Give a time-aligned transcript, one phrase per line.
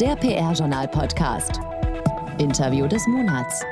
[0.00, 1.58] Der PR-Journal-Podcast.
[2.36, 3.62] Interview des Monats.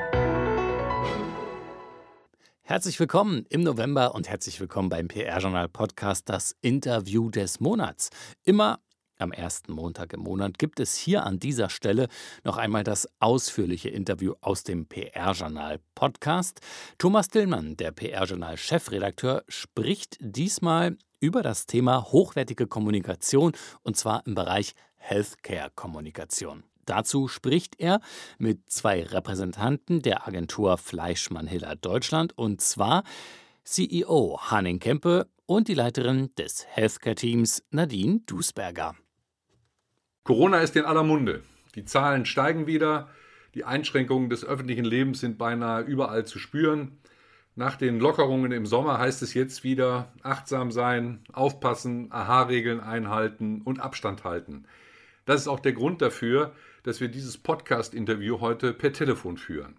[2.63, 8.09] Herzlich willkommen im November und herzlich willkommen beim PR-Journal-Podcast, das Interview des Monats.
[8.43, 8.79] Immer
[9.19, 12.07] am ersten Montag im Monat gibt es hier an dieser Stelle
[12.43, 16.59] noch einmal das ausführliche Interview aus dem PR-Journal-Podcast.
[16.97, 23.51] Thomas Dillmann, der PR-Journal-Chefredakteur, spricht diesmal über das Thema hochwertige Kommunikation
[23.83, 24.73] und zwar im Bereich
[25.07, 26.63] Healthcare-Kommunikation.
[26.85, 27.99] Dazu spricht er
[28.37, 33.03] mit zwei Repräsentanten der Agentur Fleischmann-Hiller Deutschland und zwar
[33.63, 38.95] CEO Hanning Kempe und die Leiterin des Healthcare-Teams Nadine Dusberger.
[40.23, 41.43] Corona ist in aller Munde.
[41.75, 43.09] Die Zahlen steigen wieder.
[43.53, 46.99] Die Einschränkungen des öffentlichen Lebens sind beinahe überall zu spüren.
[47.55, 53.79] Nach den Lockerungen im Sommer heißt es jetzt wieder achtsam sein, aufpassen, AHA-Regeln einhalten und
[53.79, 54.65] Abstand halten.
[55.25, 59.75] Das ist auch der Grund dafür, dass wir dieses Podcast-Interview heute per Telefon führen.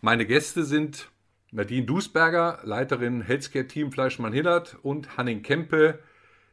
[0.00, 1.10] Meine Gäste sind
[1.50, 5.98] Nadine Dusberger, Leiterin Healthcare Team Fleischmann-Hillert und Hanning Kempe,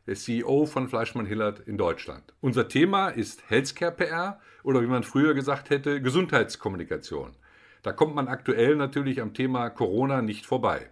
[0.08, 2.34] der CEO von Fleischmann-Hillert in Deutschland.
[2.42, 7.36] Unser Thema ist Healthcare PR oder wie man früher gesagt hätte, Gesundheitskommunikation.
[7.84, 10.90] Da kommt man aktuell natürlich am Thema Corona nicht vorbei.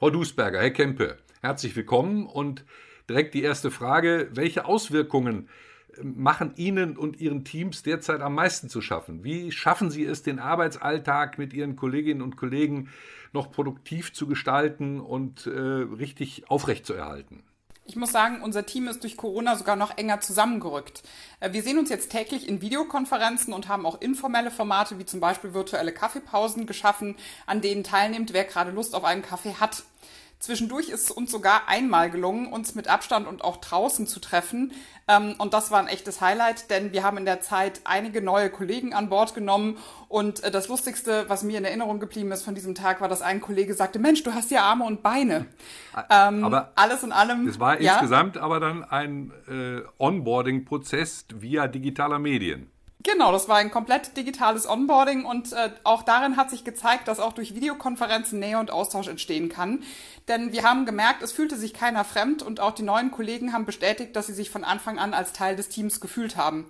[0.00, 2.64] Frau Dusberger, Herr Kempe, herzlich willkommen und
[3.08, 5.48] direkt die erste Frage, welche Auswirkungen
[6.02, 9.24] machen Ihnen und Ihren Teams derzeit am meisten zu schaffen?
[9.24, 12.90] Wie schaffen Sie es, den Arbeitsalltag mit Ihren Kolleginnen und Kollegen
[13.32, 17.42] noch produktiv zu gestalten und äh, richtig aufrechtzuerhalten?
[17.88, 21.04] Ich muss sagen, unser Team ist durch Corona sogar noch enger zusammengerückt.
[21.38, 25.20] Äh, wir sehen uns jetzt täglich in Videokonferenzen und haben auch informelle Formate wie zum
[25.20, 27.14] Beispiel virtuelle Kaffeepausen geschaffen,
[27.46, 29.84] an denen teilnimmt, wer gerade Lust auf einen Kaffee hat.
[30.46, 34.70] Zwischendurch ist es uns sogar einmal gelungen, uns mit Abstand und auch draußen zu treffen.
[35.08, 38.48] Ähm, und das war ein echtes Highlight, denn wir haben in der Zeit einige neue
[38.48, 39.76] Kollegen an Bord genommen.
[40.06, 43.22] Und äh, das Lustigste, was mir in Erinnerung geblieben ist von diesem Tag, war, dass
[43.22, 45.46] ein Kollege sagte, Mensch, du hast ja Arme und Beine.
[46.08, 47.48] Ähm, aber alles in allem.
[47.48, 47.94] Es war ja?
[47.94, 52.70] insgesamt aber dann ein äh, Onboarding-Prozess via digitaler Medien.
[53.02, 57.20] Genau, das war ein komplett digitales Onboarding und äh, auch darin hat sich gezeigt, dass
[57.20, 59.82] auch durch Videokonferenzen Nähe und Austausch entstehen kann.
[60.28, 63.64] Denn wir haben gemerkt, es fühlte sich keiner fremd und auch die neuen Kollegen haben
[63.64, 66.66] bestätigt, dass sie sich von Anfang an als Teil des Teams gefühlt haben.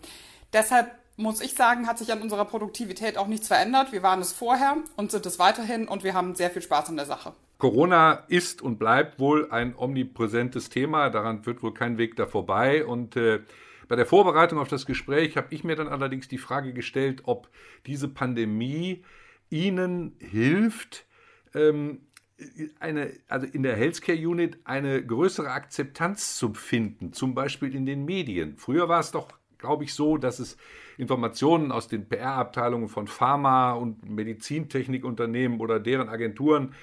[0.53, 3.93] Deshalb muss ich sagen, hat sich an unserer Produktivität auch nichts verändert.
[3.93, 6.97] Wir waren es vorher und sind es weiterhin und wir haben sehr viel Spaß an
[6.97, 7.33] der Sache.
[7.59, 11.09] Corona ist und bleibt wohl ein omnipräsentes Thema.
[11.09, 13.41] Daran wird wohl kein Weg da vorbei und äh,
[13.89, 17.49] bei der Vorbereitung auf das Gespräch habe ich mir dann allerdings die Frage gestellt, ob
[17.87, 19.05] diese Pandemie
[19.51, 21.07] Ihnen hilft,
[21.55, 22.01] ähm,
[22.81, 28.05] eine, also in der Healthcare Unit eine größere Akzeptanz zu finden, zum Beispiel in den
[28.05, 28.57] Medien.
[28.59, 30.57] Früher war es doch, glaube ich, so, dass es
[30.99, 36.75] Informationen aus den PR-Abteilungen von Pharma- und Medizintechnikunternehmen oder deren Agenturen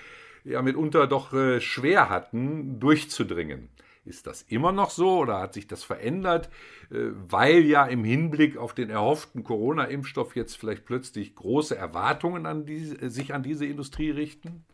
[0.43, 3.69] ja mitunter doch äh, schwer hatten, durchzudringen.
[4.05, 6.49] Ist das immer noch so oder hat sich das verändert,
[6.91, 12.65] äh, weil ja im Hinblick auf den erhofften Corona-Impfstoff jetzt vielleicht plötzlich große Erwartungen an
[12.65, 14.65] die, sich an diese Industrie richten?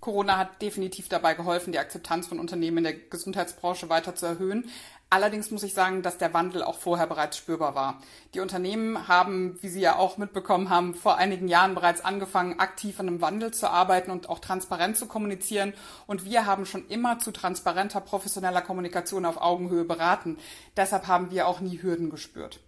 [0.00, 4.70] Corona hat definitiv dabei geholfen, die Akzeptanz von Unternehmen in der Gesundheitsbranche weiter zu erhöhen.
[5.08, 8.02] Allerdings muss ich sagen, dass der Wandel auch vorher bereits spürbar war.
[8.34, 12.98] Die Unternehmen haben, wie Sie ja auch mitbekommen haben, vor einigen Jahren bereits angefangen, aktiv
[12.98, 15.74] an einem Wandel zu arbeiten und auch transparent zu kommunizieren.
[16.08, 20.38] Und wir haben schon immer zu transparenter, professioneller Kommunikation auf Augenhöhe beraten.
[20.76, 22.58] Deshalb haben wir auch nie Hürden gespürt.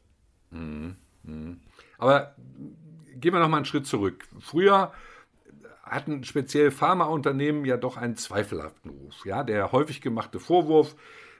[0.50, 0.94] Mhm.
[1.24, 1.60] Mhm.
[1.98, 2.36] Aber
[3.16, 4.28] gehen wir noch mal einen Schritt zurück.
[4.38, 4.92] Früher
[5.82, 9.24] hatten speziell Pharmaunternehmen ja doch einen zweifelhaften Ruf.
[9.24, 10.94] Ja, der häufig gemachte Vorwurf,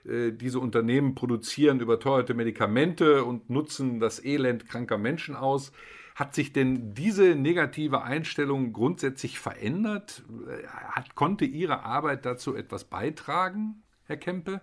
[0.05, 5.71] diese Unternehmen produzieren überteuerte Medikamente und nutzen das Elend kranker Menschen aus.
[6.19, 10.23] Hat sich denn diese negative Einstellung grundsätzlich verändert?
[10.49, 14.59] Äh, hat, konnte Ihre Arbeit dazu etwas beitragen, Herr Kempe?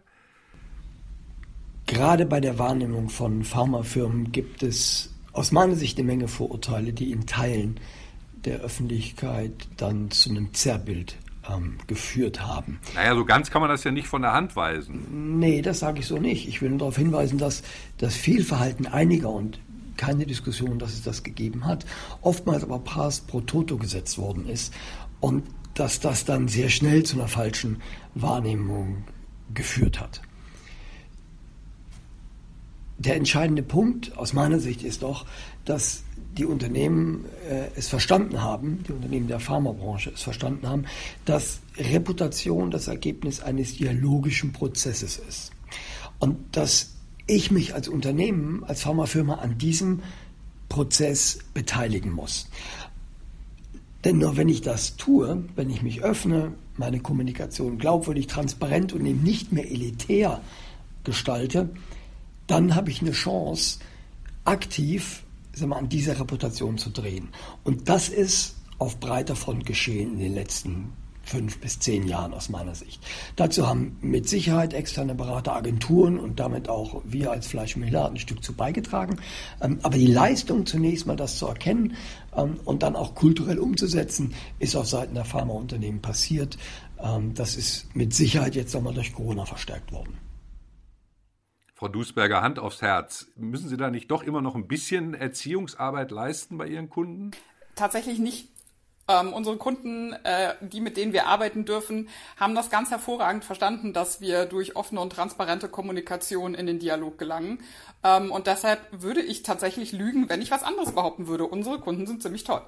[1.86, 7.10] Gerade bei der Wahrnehmung von Pharmafirmen gibt es aus meiner Sicht eine Menge Vorurteile, die
[7.10, 7.80] in Teilen
[8.44, 11.16] der Öffentlichkeit dann zu einem Zerrbild
[11.51, 12.78] ähm, geführt haben.
[12.95, 15.39] Naja, so ganz kann man das ja nicht von der Hand weisen.
[15.39, 16.48] Nee, das sage ich so nicht.
[16.48, 17.63] Ich will nur darauf hinweisen, dass
[17.98, 19.60] das Fehlverhalten einiger und
[19.97, 21.87] keine Diskussion, dass es das gegeben hat,
[22.21, 24.75] oftmals aber Pass pro Toto gesetzt worden ist
[25.21, 25.45] und
[25.75, 27.83] dass das dann sehr schnell zu einer falschen
[28.15, 29.04] Wahrnehmung
[29.54, 30.22] geführt hat.
[32.98, 35.27] Der entscheidende Punkt aus meiner Sicht ist doch,
[35.65, 36.03] dass
[36.39, 40.84] die Unternehmen äh, es verstanden haben, die Unternehmen der Pharmabranche es verstanden haben,
[41.25, 45.51] dass Reputation das Ergebnis eines dialogischen Prozesses ist.
[46.19, 46.95] Und dass
[47.27, 50.03] ich mich als Unternehmen, als Pharmafirma an diesem
[50.69, 52.48] Prozess beteiligen muss.
[54.04, 59.04] Denn nur wenn ich das tue, wenn ich mich öffne, meine Kommunikation glaubwürdig, transparent und
[59.04, 60.41] eben nicht mehr elitär
[61.03, 61.71] gestalte,
[62.47, 63.78] dann habe ich eine Chance,
[64.45, 67.28] aktiv sagen wir, an dieser Reputation zu drehen.
[67.65, 70.93] Und das ist auf breiter Front geschehen in den letzten
[71.27, 73.03] fünf bis zehn Jahren aus meiner Sicht.
[73.34, 78.45] Dazu haben mit Sicherheit externe Berater, Agenturen und damit auch wir als Fleischmiller ein Stück
[78.45, 79.19] zu beigetragen.
[79.60, 81.97] Ähm, aber die Leistung zunächst mal das zu erkennen
[82.37, 86.59] ähm, und dann auch kulturell umzusetzen, ist auf Seiten der Pharmaunternehmen passiert.
[87.03, 90.25] Ähm, das ist mit Sicherheit jetzt nochmal durch Corona verstärkt worden.
[91.76, 93.26] Frau Duisberger, Hand aufs Herz.
[93.36, 97.32] Müssen Sie da nicht doch immer noch ein bisschen Erziehungsarbeit leisten bei Ihren Kunden?
[97.74, 98.48] Tatsächlich nicht
[99.08, 102.08] ähm, unsere Kunden, äh, die mit denen wir arbeiten dürfen,
[102.38, 107.18] haben das ganz hervorragend verstanden, dass wir durch offene und transparente Kommunikation in den Dialog
[107.18, 107.62] gelangen.
[108.02, 111.44] Ähm, und deshalb würde ich tatsächlich lügen, wenn ich was anderes behaupten würde.
[111.44, 112.62] Unsere Kunden sind ziemlich toll.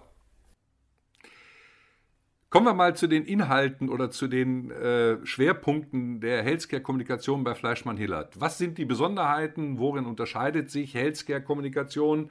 [2.50, 7.98] Kommen wir mal zu den Inhalten oder zu den äh, Schwerpunkten der Healthcare-Kommunikation bei Fleischmann
[7.98, 8.40] Hillert.
[8.40, 9.78] Was sind die Besonderheiten?
[9.78, 12.30] Worin unterscheidet sich Healthcare-Kommunikation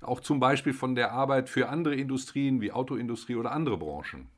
[0.00, 4.30] auch zum Beispiel von der Arbeit für andere Industrien wie Autoindustrie oder andere Branchen?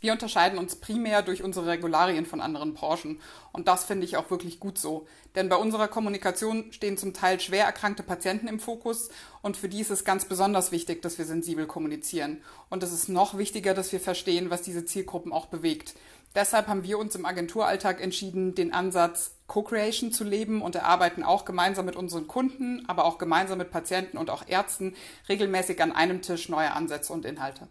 [0.00, 3.20] Wir unterscheiden uns primär durch unsere Regularien von anderen Branchen.
[3.52, 5.06] Und das finde ich auch wirklich gut so.
[5.34, 9.10] Denn bei unserer Kommunikation stehen zum Teil schwer erkrankte Patienten im Fokus.
[9.42, 12.42] Und für die ist es ganz besonders wichtig, dass wir sensibel kommunizieren.
[12.70, 15.94] Und es ist noch wichtiger, dass wir verstehen, was diese Zielgruppen auch bewegt.
[16.34, 21.44] Deshalb haben wir uns im Agenturalltag entschieden, den Ansatz Co-Creation zu leben und erarbeiten auch
[21.44, 24.94] gemeinsam mit unseren Kunden, aber auch gemeinsam mit Patienten und auch Ärzten
[25.28, 27.66] regelmäßig an einem Tisch neue Ansätze und Inhalte.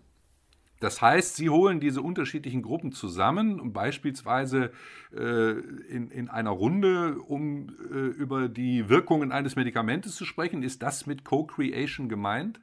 [0.80, 4.72] Das heißt, Sie holen diese unterschiedlichen Gruppen zusammen, beispielsweise
[5.14, 10.64] äh, in, in einer Runde, um äh, über die Wirkungen eines Medikamentes zu sprechen.
[10.64, 12.62] Ist das mit Co-Creation gemeint?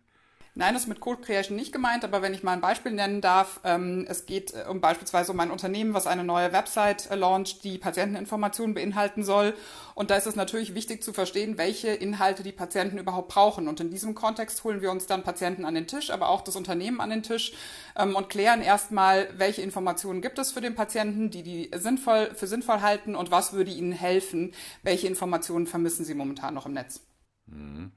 [0.59, 3.21] Nein, das ist mit Code Creation nicht gemeint, aber wenn ich mal ein Beispiel nennen
[3.21, 7.15] darf, ähm, es geht äh, um beispielsweise um ein Unternehmen, was eine neue Website äh,
[7.15, 9.53] launcht, die Patienteninformationen beinhalten soll.
[9.95, 13.69] Und da ist es natürlich wichtig zu verstehen, welche Inhalte die Patienten überhaupt brauchen.
[13.69, 16.57] Und in diesem Kontext holen wir uns dann Patienten an den Tisch, aber auch das
[16.57, 17.53] Unternehmen an den Tisch
[17.95, 22.47] ähm, und klären erstmal, welche Informationen gibt es für den Patienten, die die sinnvoll, für
[22.47, 27.03] sinnvoll halten und was würde ihnen helfen, welche Informationen vermissen sie momentan noch im Netz.
[27.45, 27.93] Mhm.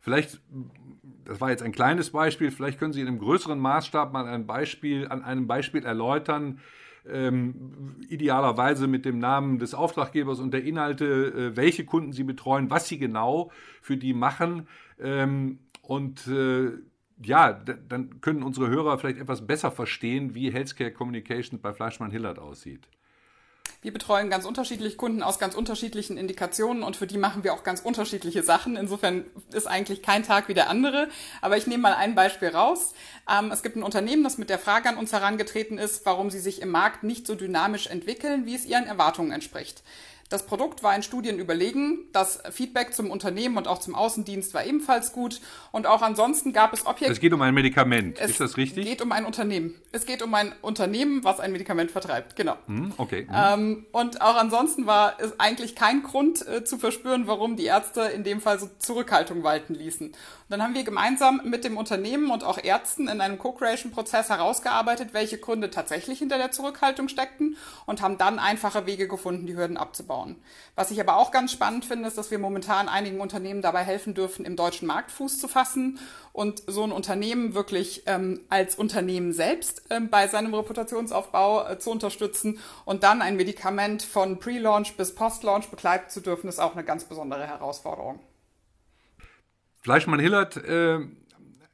[0.00, 0.40] Vielleicht,
[1.24, 4.46] das war jetzt ein kleines Beispiel, vielleicht können Sie in einem größeren Maßstab mal ein
[4.46, 6.60] Beispiel, an einem Beispiel erläutern,
[7.08, 12.70] ähm, idealerweise mit dem Namen des Auftraggebers und der Inhalte, äh, welche Kunden Sie betreuen,
[12.70, 13.50] was Sie genau
[13.82, 14.68] für die machen.
[14.98, 16.72] Ähm, und äh,
[17.22, 22.38] ja, dann können unsere Hörer vielleicht etwas besser verstehen, wie Healthcare Communications bei Fleischmann Hillert
[22.38, 22.88] aussieht.
[23.82, 27.62] Wir betreuen ganz unterschiedliche Kunden aus ganz unterschiedlichen Indikationen und für die machen wir auch
[27.62, 28.76] ganz unterschiedliche Sachen.
[28.76, 29.24] Insofern
[29.54, 31.08] ist eigentlich kein Tag wie der andere.
[31.40, 32.92] Aber ich nehme mal ein Beispiel raus.
[33.26, 36.40] Ähm, es gibt ein Unternehmen, das mit der Frage an uns herangetreten ist, warum sie
[36.40, 39.82] sich im Markt nicht so dynamisch entwickeln, wie es ihren Erwartungen entspricht.
[40.30, 41.98] Das Produkt war in Studien überlegen.
[42.12, 45.40] Das Feedback zum Unternehmen und auch zum Außendienst war ebenfalls gut.
[45.72, 47.12] Und auch ansonsten gab es Objekte.
[47.12, 48.16] Es geht um ein Medikament.
[48.20, 48.84] Es ist das richtig?
[48.84, 49.74] Es geht um ein Unternehmen.
[49.90, 52.36] Es geht um ein Unternehmen, was ein Medikament vertreibt.
[52.36, 52.56] Genau.
[52.66, 53.26] Hm, okay.
[53.28, 53.34] Hm.
[53.34, 58.02] Ähm, und auch ansonsten war es eigentlich kein Grund äh, zu verspüren, warum die Ärzte
[58.02, 60.12] in dem Fall so Zurückhaltung walten ließen.
[60.48, 65.38] Dann haben wir gemeinsam mit dem Unternehmen und auch Ärzten in einem Co-Creation-Prozess herausgearbeitet, welche
[65.38, 70.19] Gründe tatsächlich hinter der Zurückhaltung steckten und haben dann einfache Wege gefunden, die Hürden abzubauen.
[70.74, 74.14] Was ich aber auch ganz spannend finde, ist, dass wir momentan einigen Unternehmen dabei helfen
[74.14, 75.98] dürfen, im deutschen Markt Fuß zu fassen
[76.32, 81.90] und so ein Unternehmen wirklich ähm, als Unternehmen selbst ähm, bei seinem Reputationsaufbau äh, zu
[81.90, 86.84] unterstützen und dann ein Medikament von Pre-Launch bis Post-Launch begleiten zu dürfen, ist auch eine
[86.84, 88.20] ganz besondere Herausforderung.
[89.82, 91.00] Fleischmann Hillert, äh,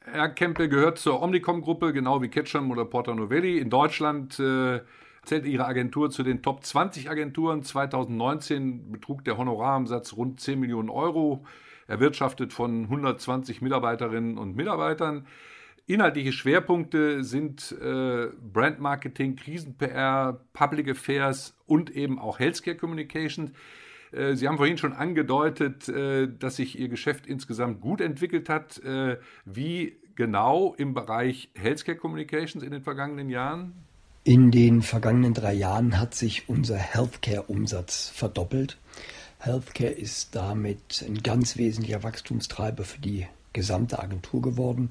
[0.00, 3.58] Herr Kempe gehört zur Omnicom-Gruppe, genau wie Ketchum oder Porta Novelli.
[3.58, 4.80] In Deutschland äh,
[5.26, 7.62] zählt Ihre Agentur zu den Top 20 Agenturen.
[7.62, 11.44] 2019 betrug der Honorarumsatz rund 10 Millionen Euro,
[11.86, 15.26] erwirtschaftet von 120 Mitarbeiterinnen und Mitarbeitern.
[15.88, 23.52] Inhaltliche Schwerpunkte sind äh, Brandmarketing, Krisen-PR, Public Affairs und eben auch Healthcare Communications.
[24.10, 28.78] Äh, Sie haben vorhin schon angedeutet, äh, dass sich Ihr Geschäft insgesamt gut entwickelt hat.
[28.82, 33.85] Äh, wie genau im Bereich Healthcare Communications in den vergangenen Jahren?
[34.26, 38.76] In den vergangenen drei Jahren hat sich unser Healthcare-Umsatz verdoppelt.
[39.38, 44.90] Healthcare ist damit ein ganz wesentlicher Wachstumstreiber für die gesamte Agentur geworden,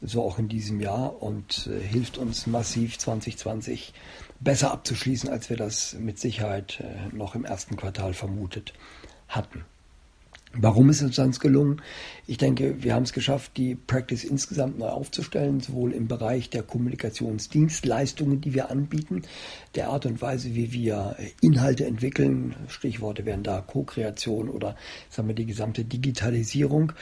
[0.00, 3.92] so auch in diesem Jahr und hilft uns massiv 2020
[4.40, 8.72] besser abzuschließen, als wir das mit Sicherheit äh, noch im ersten Quartal vermutet
[9.28, 9.66] hatten.
[10.52, 11.80] Warum ist es uns gelungen?
[12.26, 16.64] Ich denke, wir haben es geschafft, die Practice insgesamt neu aufzustellen, sowohl im Bereich der
[16.64, 19.22] Kommunikationsdienstleistungen, die wir anbieten,
[19.76, 24.74] der Art und Weise, wie wir Inhalte entwickeln, Stichworte wären da Co-Kreation oder
[25.08, 26.94] sagen wir die gesamte Digitalisierung.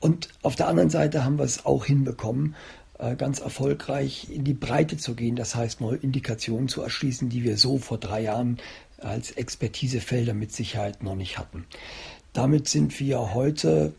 [0.00, 2.54] Und auf der anderen Seite haben wir es auch hinbekommen,
[2.98, 7.44] äh, ganz erfolgreich in die Breite zu gehen, das heißt neue Indikationen zu erschließen, die
[7.44, 8.56] wir so vor drei Jahren
[8.98, 11.66] als Expertisefelder mit Sicherheit noch nicht hatten.
[12.34, 13.94] Damit sind wir heute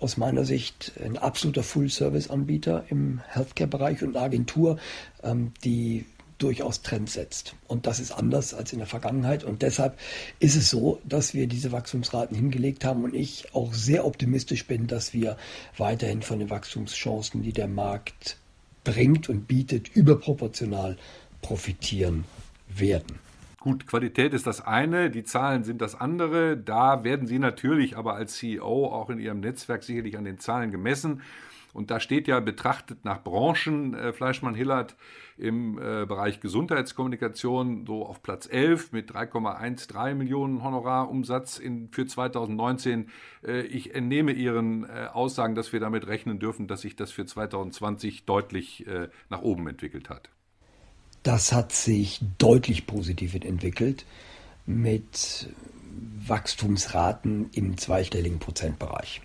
[0.00, 4.78] aus meiner Sicht ein absoluter Full-Service-Anbieter im Healthcare-Bereich und eine Agentur,
[5.22, 6.06] ähm, die
[6.38, 7.54] durchaus Trends setzt.
[7.68, 9.44] Und das ist anders als in der Vergangenheit.
[9.44, 9.96] Und deshalb
[10.40, 14.88] ist es so, dass wir diese Wachstumsraten hingelegt haben und ich auch sehr optimistisch bin,
[14.88, 15.36] dass wir
[15.78, 18.38] weiterhin von den Wachstumschancen, die der Markt
[18.82, 20.98] bringt und bietet, überproportional
[21.42, 22.24] profitieren
[22.68, 23.20] werden.
[23.66, 26.56] Gut, Qualität ist das eine, die Zahlen sind das andere.
[26.56, 30.70] Da werden Sie natürlich aber als CEO auch in Ihrem Netzwerk sicherlich an den Zahlen
[30.70, 31.20] gemessen.
[31.72, 34.94] Und da steht ja betrachtet nach Branchen äh, Fleischmann-Hillert
[35.36, 43.10] im äh, Bereich Gesundheitskommunikation so auf Platz 11 mit 3,13 Millionen Honorarumsatz in, für 2019.
[43.44, 47.26] Äh, ich entnehme Ihren äh, Aussagen, dass wir damit rechnen dürfen, dass sich das für
[47.26, 50.30] 2020 deutlich äh, nach oben entwickelt hat.
[51.26, 54.04] Das hat sich deutlich positiv entwickelt
[54.64, 55.48] mit
[56.24, 59.22] Wachstumsraten im zweistelligen Prozentbereich.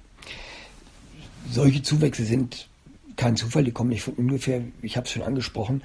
[1.52, 2.70] Solche Zuwächse sind
[3.18, 5.84] kein Zufall, die kommen nicht von ungefähr, ich habe es schon angesprochen,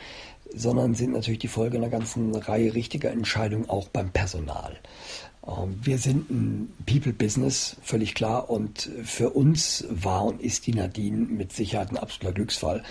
[0.54, 4.78] sondern sind natürlich die Folge einer ganzen Reihe richtiger Entscheidungen auch beim Personal.
[5.46, 8.50] Ähm, wir sind ein People-Business, völlig klar.
[8.50, 12.82] Und für uns war und ist die Nadine mit Sicherheit ein absoluter Glücksfall.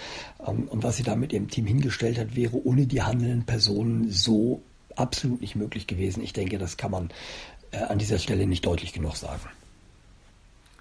[0.45, 4.09] Ähm, und was sie da mit ihrem Team hingestellt hat, wäre ohne die handelnden Personen
[4.12, 4.62] so
[4.95, 6.24] absolut nicht möglich gewesen.
[6.24, 7.09] Ich denke, das kann man
[7.71, 9.41] äh, an dieser Stelle nicht deutlich genug sagen.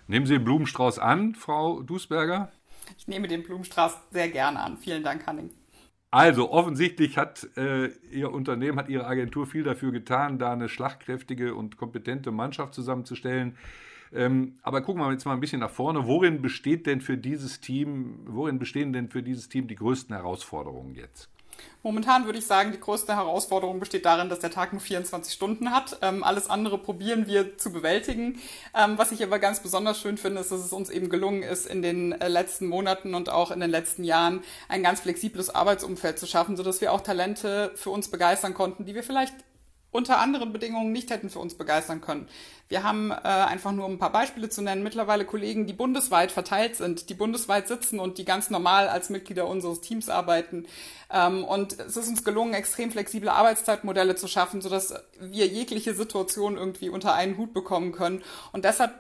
[0.07, 2.52] Nehmen Sie den Blumenstrauß an, Frau Dusberger?
[2.99, 4.76] Ich nehme den Blumenstrauß sehr gerne an.
[4.76, 5.50] Vielen Dank, Hanning.
[6.14, 11.56] Also offensichtlich hat äh, Ihr Unternehmen, hat Ihre Agentur viel dafür getan, da eine schlagkräftige
[11.56, 13.56] und kompetente Mannschaft zusammenzustellen.
[14.12, 16.06] Ähm, aber gucken wir jetzt mal ein bisschen nach vorne.
[16.06, 20.94] Worin besteht denn für dieses Team, worin bestehen denn für dieses Team die größten Herausforderungen
[20.94, 21.34] jetzt?
[21.82, 25.70] Momentan würde ich sagen, die größte Herausforderung besteht darin, dass der Tag nur 24 Stunden
[25.70, 25.99] hat.
[26.00, 28.40] Ähm, alles andere probieren wir zu bewältigen.
[28.75, 31.66] Ähm, was ich aber ganz besonders schön finde, ist, dass es uns eben gelungen ist,
[31.66, 36.18] in den äh, letzten Monaten und auch in den letzten Jahren ein ganz flexibles Arbeitsumfeld
[36.18, 39.34] zu schaffen, sodass wir auch Talente für uns begeistern konnten, die wir vielleicht
[39.95, 42.29] unter anderen Bedingungen nicht hätten für uns begeistern können.
[42.67, 46.33] Wir haben äh, einfach nur um ein paar Beispiele zu nennen, mittlerweile Kollegen, die bundesweit
[46.33, 50.67] verteilt sind, die bundesweit sitzen und die ganz normal als Mitglieder unseres Teams arbeiten.
[51.13, 56.57] Ähm, und es ist uns gelungen, extrem flexible Arbeitszeitmodelle zu schaffen, sodass wir jegliche Situation
[56.57, 58.25] irgendwie unter einen Hut bekommen können.
[58.51, 58.93] Und deshalb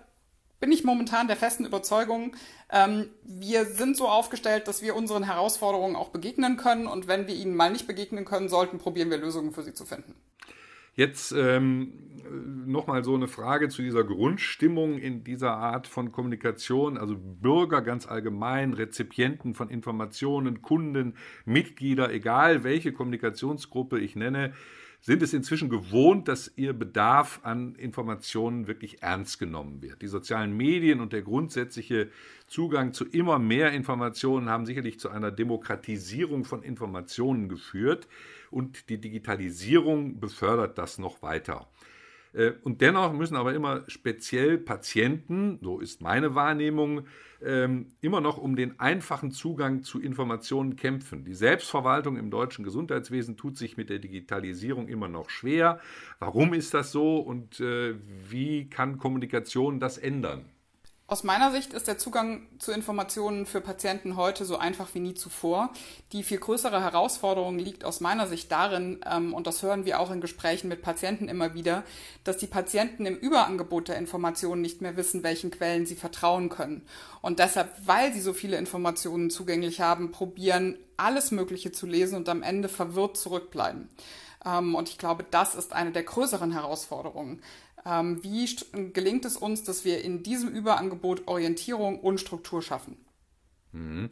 [0.60, 2.36] bin ich momentan der festen Überzeugung,
[2.70, 6.86] ähm, wir sind so aufgestellt, dass wir unseren Herausforderungen auch begegnen können.
[6.86, 9.84] Und wenn wir ihnen mal nicht begegnen können sollten, probieren wir Lösungen für sie zu
[9.84, 10.14] finden.
[10.96, 11.92] Jetzt ähm,
[12.66, 16.96] nochmal so eine Frage zu dieser Grundstimmung in dieser Art von Kommunikation.
[16.98, 24.52] Also Bürger ganz allgemein, Rezipienten von Informationen, Kunden, Mitglieder, egal welche Kommunikationsgruppe ich nenne,
[25.04, 30.00] sind es inzwischen gewohnt, dass ihr Bedarf an Informationen wirklich ernst genommen wird.
[30.00, 32.08] Die sozialen Medien und der grundsätzliche
[32.46, 38.08] Zugang zu immer mehr Informationen haben sicherlich zu einer Demokratisierung von Informationen geführt
[38.50, 41.68] und die Digitalisierung befördert das noch weiter.
[42.34, 47.06] Äh, und dennoch müssen aber immer speziell Patienten, so ist meine Wahrnehmung,
[47.42, 51.24] ähm, immer noch um den einfachen Zugang zu Informationen kämpfen.
[51.24, 55.80] Die Selbstverwaltung im deutschen Gesundheitswesen tut sich mit der Digitalisierung immer noch schwer.
[56.18, 57.94] Warum ist das so und äh,
[58.28, 60.44] wie kann Kommunikation das ändern?
[61.06, 65.12] Aus meiner Sicht ist der Zugang zu Informationen für Patienten heute so einfach wie nie
[65.12, 65.68] zuvor.
[66.12, 70.10] Die viel größere Herausforderung liegt aus meiner Sicht darin, ähm, und das hören wir auch
[70.10, 71.84] in Gesprächen mit Patienten immer wieder,
[72.24, 76.80] dass die Patienten im Überangebot der Informationen nicht mehr wissen, welchen Quellen sie vertrauen können.
[77.20, 82.30] Und deshalb, weil sie so viele Informationen zugänglich haben, probieren, alles Mögliche zu lesen und
[82.30, 83.90] am Ende verwirrt zurückbleiben.
[84.46, 87.42] Ähm, und ich glaube, das ist eine der größeren Herausforderungen.
[87.86, 88.48] Ähm, wie
[88.92, 92.96] gelingt es uns, dass wir in diesem Überangebot Orientierung und Struktur schaffen?
[93.72, 94.08] Mhm.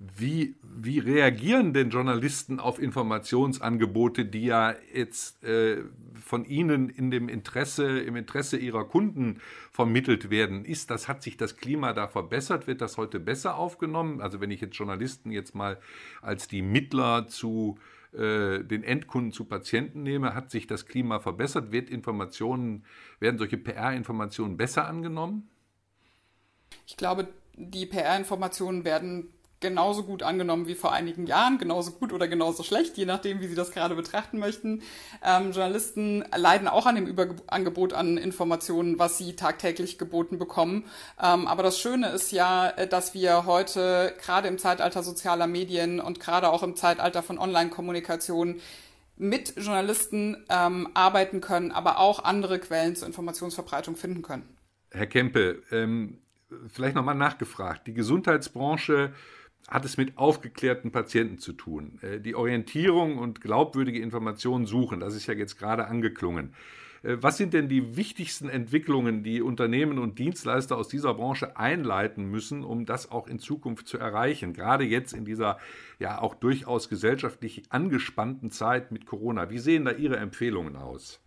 [0.00, 5.82] Wie, wie reagieren denn Journalisten auf Informationsangebote, die ja jetzt äh,
[6.24, 9.40] von Ihnen in dem Interesse, im Interesse Ihrer Kunden
[9.72, 10.64] vermittelt werden?
[10.64, 12.68] Ist das, hat sich das Klima da verbessert?
[12.68, 14.20] Wird das heute besser aufgenommen?
[14.20, 15.80] Also wenn ich jetzt Journalisten jetzt mal
[16.22, 21.72] als die Mittler zu äh, den Endkunden zu Patienten nehme, hat sich das Klima verbessert?
[21.72, 22.84] Wird Informationen,
[23.20, 25.48] werden solche PR-Informationen besser angenommen?
[26.86, 32.28] Ich glaube, die PR-Informationen werden genauso gut angenommen wie vor einigen Jahren, genauso gut oder
[32.28, 34.82] genauso schlecht, je nachdem, wie Sie das gerade betrachten möchten.
[35.24, 40.84] Ähm, Journalisten leiden auch an dem Überangebot an Informationen, was sie tagtäglich geboten bekommen.
[41.20, 46.00] Ähm, aber das Schöne ist ja, äh, dass wir heute gerade im Zeitalter sozialer Medien
[46.00, 48.60] und gerade auch im Zeitalter von Online-Kommunikation
[49.16, 54.56] mit Journalisten ähm, arbeiten können, aber auch andere Quellen zur Informationsverbreitung finden können.
[54.90, 56.18] Herr Kempe, ähm,
[56.68, 57.86] vielleicht nochmal nachgefragt.
[57.86, 59.12] Die Gesundheitsbranche
[59.68, 61.98] hat es mit aufgeklärten Patienten zu tun.
[62.02, 66.54] Äh, die Orientierung und glaubwürdige Informationen suchen, das ist ja jetzt gerade angeklungen.
[67.02, 72.30] Äh, was sind denn die wichtigsten Entwicklungen, die Unternehmen und Dienstleister aus dieser Branche einleiten
[72.30, 74.54] müssen, um das auch in Zukunft zu erreichen?
[74.54, 75.58] Gerade jetzt in dieser
[75.98, 79.50] ja auch durchaus gesellschaftlich angespannten Zeit mit Corona.
[79.50, 81.20] Wie sehen da Ihre Empfehlungen aus?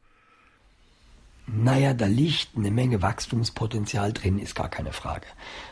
[1.54, 5.26] Naja, da liegt eine Menge Wachstumspotenzial drin, ist gar keine Frage.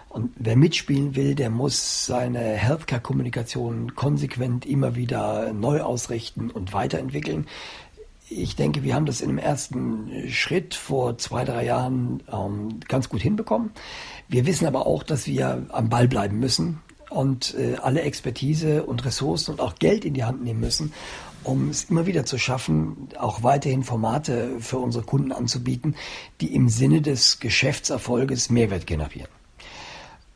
[0.09, 7.47] Und wer mitspielen will, der muss seine Healthcare-Kommunikation konsequent immer wieder neu ausrichten und weiterentwickeln.
[8.27, 13.07] Ich denke, wir haben das in dem ersten Schritt vor zwei, drei Jahren ähm, ganz
[13.07, 13.71] gut hinbekommen.
[14.27, 19.05] Wir wissen aber auch, dass wir am Ball bleiben müssen und äh, alle Expertise und
[19.05, 20.93] Ressourcen und auch Geld in die Hand nehmen müssen,
[21.43, 25.95] um es immer wieder zu schaffen, auch weiterhin Formate für unsere Kunden anzubieten,
[26.41, 29.29] die im Sinne des Geschäftserfolges Mehrwert generieren.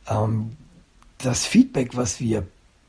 [0.08, 0.56] Ähm,
[1.18, 2.46] das Feedback, was wir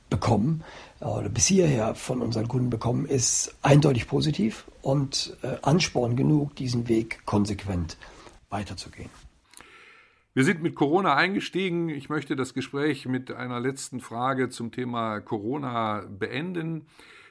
[0.10, 0.64] bekommen,
[1.00, 6.56] äh, oder bis hierher von unseren Kunden bekommen, ist eindeutig positiv und äh, Ansporn genug,
[6.56, 7.98] diesen Weg konsequent
[8.50, 9.10] weiterzugehen.
[10.34, 11.88] Wir sind mit Corona eingestiegen.
[11.88, 16.88] Ich möchte das Gespräch mit einer letzten Frage zum Thema Corona beenden.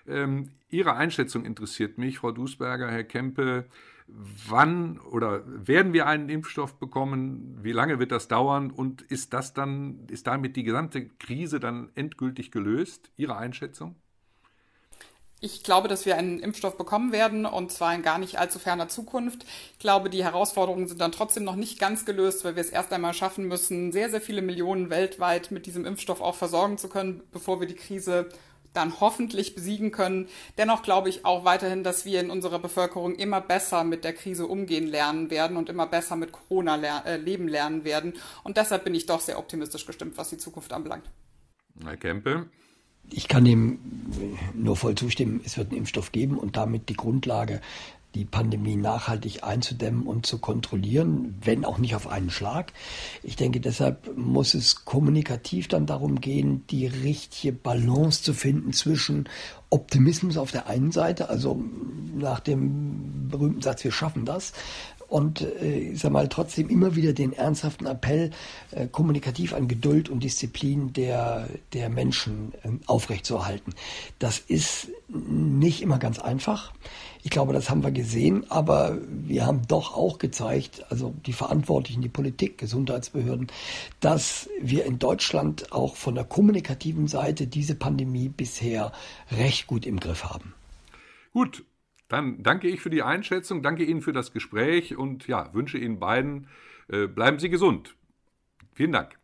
[0.08, 3.66] Ähm, Ihre Einschätzung interessiert mich, Frau Dusberger, Herr Kempe.
[4.06, 7.58] Wann oder werden wir einen Impfstoff bekommen?
[7.62, 8.70] Wie lange wird das dauern?
[8.70, 13.10] Und ist das dann, ist damit die gesamte Krise dann endgültig gelöst?
[13.16, 13.96] Ihre Einschätzung?
[15.40, 18.88] Ich glaube, dass wir einen Impfstoff bekommen werden und zwar in gar nicht allzu ferner
[18.88, 19.44] Zukunft.
[19.72, 22.92] Ich glaube, die Herausforderungen sind dann trotzdem noch nicht ganz gelöst, weil wir es erst
[22.94, 27.22] einmal schaffen müssen, sehr, sehr viele Millionen weltweit mit diesem Impfstoff auch versorgen zu können,
[27.30, 28.30] bevor wir die Krise
[28.74, 30.28] dann hoffentlich besiegen können.
[30.58, 34.46] Dennoch glaube ich auch weiterhin, dass wir in unserer Bevölkerung immer besser mit der Krise
[34.46, 38.14] umgehen lernen werden und immer besser mit Corona ler äh, leben lernen werden.
[38.42, 41.04] Und deshalb bin ich doch sehr optimistisch gestimmt, was die Zukunft anbelangt.
[41.82, 42.46] Herr Kempe.
[43.10, 43.78] Ich kann dem
[44.54, 45.40] nur voll zustimmen.
[45.44, 47.60] Es wird einen Impfstoff geben und damit die Grundlage
[48.14, 52.72] die Pandemie nachhaltig einzudämmen und zu kontrollieren, wenn auch nicht auf einen Schlag.
[53.22, 59.28] Ich denke, deshalb muss es kommunikativ dann darum gehen, die richtige Balance zu finden zwischen
[59.70, 61.60] Optimismus auf der einen Seite, also
[62.16, 64.52] nach dem berühmten Satz, wir schaffen das,
[65.08, 68.30] und äh, ich sag mal trotzdem immer wieder den ernsthaften Appell
[68.72, 73.74] äh, kommunikativ an Geduld und Disziplin der der Menschen äh, aufrechtzuerhalten.
[74.18, 76.72] Das ist nicht immer ganz einfach.
[77.24, 82.02] Ich glaube, das haben wir gesehen, aber wir haben doch auch gezeigt, also die Verantwortlichen,
[82.02, 83.46] die Politik, Gesundheitsbehörden,
[84.00, 88.92] dass wir in Deutschland auch von der kommunikativen Seite diese Pandemie bisher
[89.30, 90.52] recht gut im Griff haben.
[91.32, 91.64] Gut,
[92.08, 95.98] dann danke ich für die Einschätzung, danke Ihnen für das Gespräch und ja, wünsche Ihnen
[95.98, 96.48] beiden,
[96.88, 97.96] äh, bleiben Sie gesund.
[98.74, 99.18] Vielen Dank.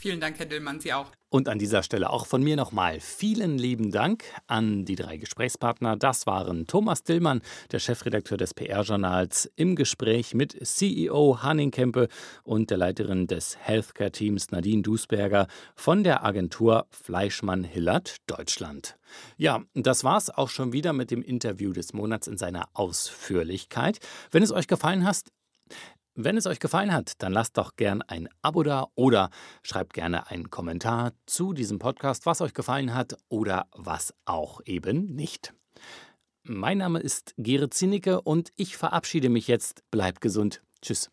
[0.00, 1.12] Vielen Dank, Herr Dillmann, Sie auch.
[1.28, 5.94] Und an dieser Stelle auch von mir nochmal vielen lieben Dank an die drei Gesprächspartner.
[5.94, 12.08] Das waren Thomas Dillmann, der Chefredakteur des PR-Journals, im Gespräch mit CEO Hanning Kempe
[12.44, 18.96] und der Leiterin des Healthcare-Teams Nadine Dusberger von der Agentur Fleischmann-Hillert Deutschland.
[19.36, 23.98] Ja, das war's auch schon wieder mit dem Interview des Monats in seiner Ausführlichkeit.
[24.30, 25.24] Wenn es euch gefallen hat,
[26.24, 29.30] wenn es euch gefallen hat, dann lasst doch gern ein Abo da oder
[29.62, 35.14] schreibt gerne einen Kommentar zu diesem Podcast, was euch gefallen hat oder was auch eben
[35.14, 35.54] nicht.
[36.42, 39.82] Mein Name ist Gere Zinicke und ich verabschiede mich jetzt.
[39.90, 40.62] Bleibt gesund.
[40.82, 41.10] Tschüss.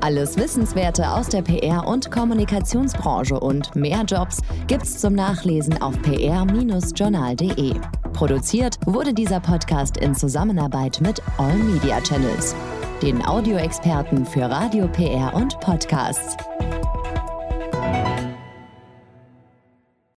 [0.00, 7.74] Alles Wissenswerte aus der PR- und Kommunikationsbranche und mehr Jobs gibt's zum Nachlesen auf pr-journal.de.
[8.12, 12.54] Produziert wurde dieser Podcast in Zusammenarbeit mit All Media Channels
[13.02, 16.36] den Audioexperten für Radio PR und Podcasts.